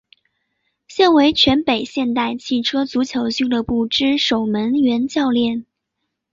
[0.87, 5.67] 现为全北现代汽车足球俱乐部之守门员教练。